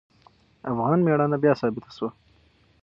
افغان 0.71 0.99
میړانه 1.05 1.37
بیا 1.43 1.53
ثابته 1.61 1.89
شوه. 1.97 2.09